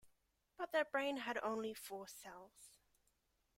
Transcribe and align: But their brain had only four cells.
But 0.57 0.71
their 0.71 0.85
brain 0.85 1.15
had 1.17 1.37
only 1.43 1.75
four 1.75 2.07
cells. 2.07 2.71